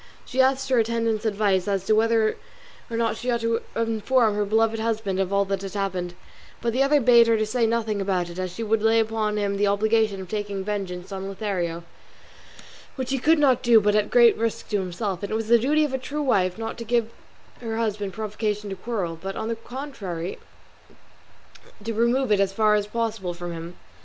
[0.25, 2.35] She asked her attendant's advice as to whether
[2.89, 6.15] or not she ought to inform her beloved husband of all that had happened,
[6.59, 9.57] but the other bade her say nothing about it, as she would lay upon him
[9.57, 11.83] the obligation of taking vengeance on Lothario,
[12.95, 15.59] which he could not do but at great risk to himself; and it was the
[15.59, 17.11] duty of a true wife not to give
[17.59, 20.39] her husband provocation to quarrel, but, on the contrary,
[21.83, 23.75] to remove it as far as possible from him.